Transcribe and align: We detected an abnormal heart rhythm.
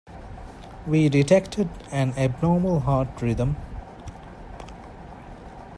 We 0.87 1.09
detected 1.09 1.69
an 1.91 2.13
abnormal 2.17 2.79
heart 2.79 3.21
rhythm. 3.21 3.55